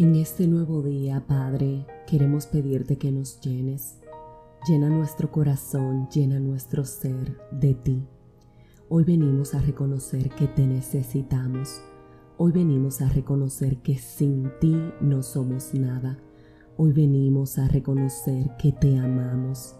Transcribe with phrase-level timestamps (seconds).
[0.00, 3.98] En este nuevo día, Padre, queremos pedirte que nos llenes.
[4.66, 8.08] Llena nuestro corazón, llena nuestro ser de ti.
[8.88, 11.82] Hoy venimos a reconocer que te necesitamos.
[12.38, 16.16] Hoy venimos a reconocer que sin ti no somos nada.
[16.78, 19.76] Hoy venimos a reconocer que te amamos.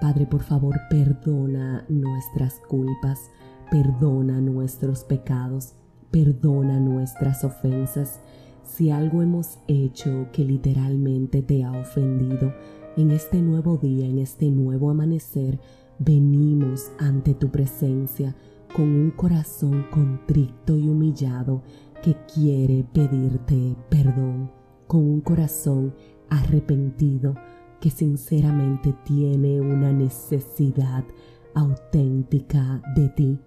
[0.00, 3.30] Padre, por favor, perdona nuestras culpas,
[3.70, 5.74] perdona nuestros pecados,
[6.10, 8.18] perdona nuestras ofensas.
[8.72, 12.54] Si algo hemos hecho que literalmente te ha ofendido,
[12.96, 15.60] en este nuevo día, en este nuevo amanecer,
[15.98, 18.34] venimos ante tu presencia
[18.74, 21.62] con un corazón contrito y humillado
[22.02, 24.50] que quiere pedirte perdón,
[24.86, 25.94] con un corazón
[26.30, 27.34] arrepentido
[27.78, 31.04] que sinceramente tiene una necesidad
[31.54, 33.38] auténtica de ti.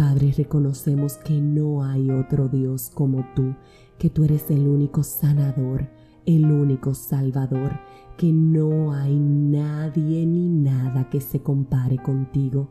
[0.00, 3.54] Padre, reconocemos que no hay otro Dios como tú,
[3.98, 5.90] que tú eres el único sanador,
[6.24, 7.72] el único salvador,
[8.16, 12.70] que no hay nadie ni nada que se compare contigo.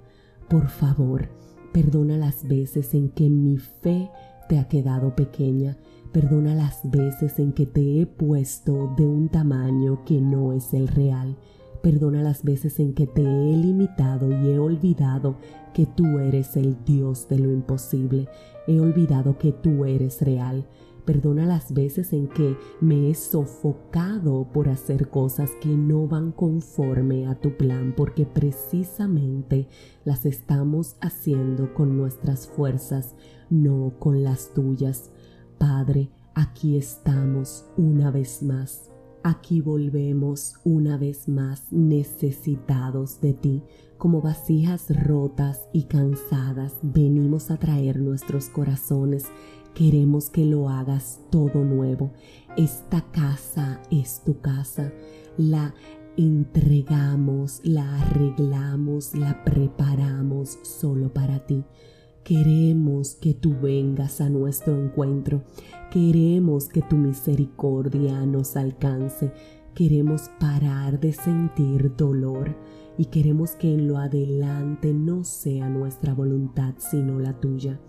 [0.50, 1.30] Por favor,
[1.72, 4.10] perdona las veces en que mi fe
[4.48, 5.78] te ha quedado pequeña,
[6.12, 10.88] Perdona las veces en que te he puesto de un tamaño que no es el
[10.88, 11.38] real.
[11.82, 15.38] Perdona las veces en que te he limitado y he olvidado
[15.74, 18.28] que tú eres el Dios de lo imposible.
[18.68, 20.68] He olvidado que tú eres real.
[21.06, 27.28] Perdona las veces en que me he sofocado por hacer cosas que no van conforme
[27.28, 29.68] a tu plan, porque precisamente
[30.04, 33.16] las estamos haciendo con nuestras fuerzas,
[33.50, 35.12] no con las tuyas.
[35.58, 38.92] Padre, aquí estamos una vez más.
[39.24, 43.64] Aquí volvemos una vez más necesitados de ti.
[43.98, 49.26] Como vasijas rotas y cansadas, venimos a traer nuestros corazones.
[49.76, 52.14] Queremos que lo hagas todo nuevo.
[52.56, 54.94] Esta casa es tu casa.
[55.38, 55.74] La
[56.16, 61.66] entregamos, la arreglamos, la preparamos solo para ti.
[62.30, 65.42] Queremos que tú vengas a nuestro encuentro.
[65.90, 69.32] Queremos que tu misericordia nos alcance.
[69.74, 72.56] Queremos parar de sentir dolor
[73.00, 77.80] y queremos que en lo adelante no sea nuestra voluntad sino la tuya.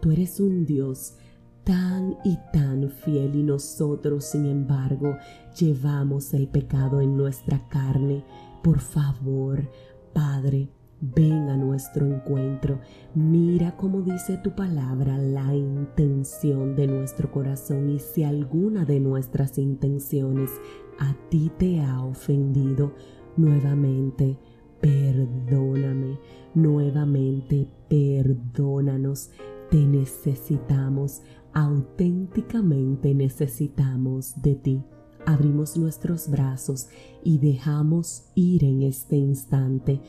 [0.00, 1.16] Tú eres un Dios
[1.64, 5.18] tan y tan fiel y nosotros, sin embargo,
[5.58, 8.24] llevamos el pecado en nuestra carne.
[8.62, 9.68] Por favor,
[10.14, 12.80] Padre, Ven a nuestro encuentro.
[13.14, 19.56] Mira como dice tu palabra la intención de nuestro corazón y si alguna de nuestras
[19.56, 20.50] intenciones
[20.98, 22.94] a ti te ha ofendido,
[23.36, 24.38] nuevamente
[24.80, 26.18] perdóname,
[26.54, 29.30] nuevamente perdónanos.
[29.70, 31.22] Te necesitamos,
[31.54, 34.84] auténticamente necesitamos de ti
[35.26, 36.88] abrimos nuestros brazos
[37.22, 40.00] y dejamos ir en este instante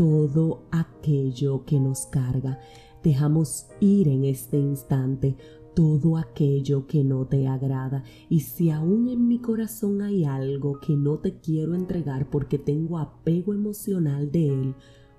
[0.00, 2.58] todo aquello que nos carga.
[3.04, 5.36] Dejamos ir en este instante
[5.74, 8.02] todo aquello que no te agrada.
[8.30, 12.96] Y si aún en mi corazón hay algo que no te quiero entregar porque tengo
[12.96, 14.74] apego emocional de él,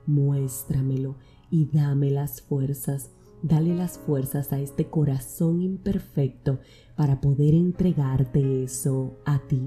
[0.08, 1.16] muéstramelo
[1.52, 3.12] y dame las fuerzas.
[3.44, 6.58] Dale las fuerzas a este corazón imperfecto
[6.96, 9.62] para poder entregarte eso a ti.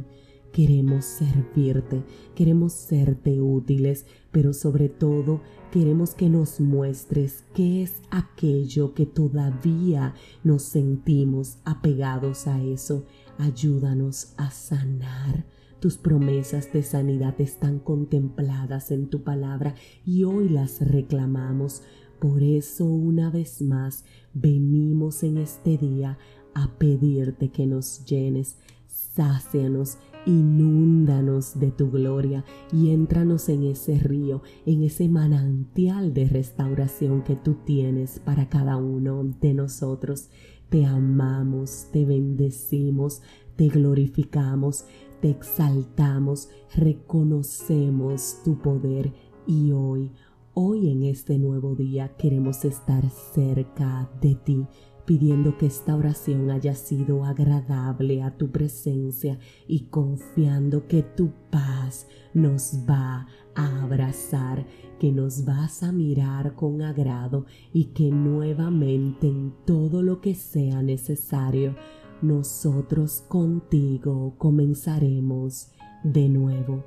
[0.53, 2.05] Queremos servirte,
[2.37, 5.41] queremos serte útiles, pero sobre todo
[5.71, 10.13] queremos que nos muestres qué es aquello que todavía
[10.43, 13.07] nos sentimos apegados a eso.
[13.39, 15.47] Ayúdanos a sanar.
[15.79, 21.83] Tus promesas de sanidad están contempladas en tu palabra y hoy las reclamamos.
[22.19, 26.19] Por eso una vez más venimos en este día
[26.55, 28.59] a pedirte que nos llenes,
[28.89, 37.23] sácianos Inúndanos de tu gloria y éntranos en ese río, en ese manantial de restauración
[37.23, 40.31] que tú tienes para cada uno de nosotros.
[40.71, 43.21] Te amamos, te bendecimos,
[43.57, 44.87] te glorificamos,
[45.21, 49.13] te exaltamos, reconocemos tu poder
[49.47, 50.11] y hoy,
[50.55, 54.67] hoy en este nuevo día queremos estar cerca de ti
[55.05, 62.07] pidiendo que esta oración haya sido agradable a tu presencia y confiando que tu paz
[62.33, 64.67] nos va a abrazar,
[64.99, 70.83] que nos vas a mirar con agrado y que nuevamente en todo lo que sea
[70.83, 71.77] necesario,
[72.23, 75.71] nosotros contigo comenzaremos
[76.03, 76.85] de nuevo.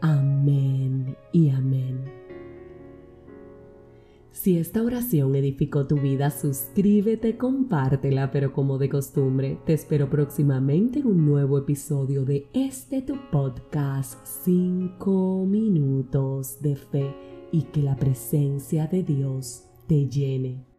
[0.00, 2.23] Amén y amén.
[4.34, 10.98] Si esta oración edificó tu vida, suscríbete, compártela, pero como de costumbre, te espero próximamente
[10.98, 17.14] en un nuevo episodio de este tu podcast 5 minutos de fe
[17.52, 20.73] y que la presencia de Dios te llene.